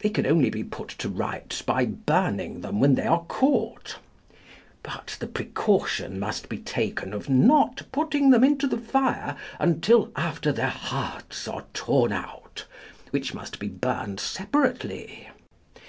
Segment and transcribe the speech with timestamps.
[0.00, 3.98] They can only be put to rights by burning them when they are caught.
[4.82, 10.50] But the precaution must be taken of not putting them into the fire until after
[10.50, 12.64] their hearts are torn out,
[13.12, 15.28] which must be burned separately.